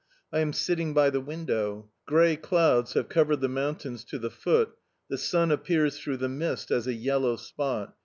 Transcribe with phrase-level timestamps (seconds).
[0.33, 1.91] I am sitting by the window.
[2.07, 4.71] Grey clouds have covered the mountains to the foot;
[5.09, 7.95] the sun appears through the mist as a yellow spot.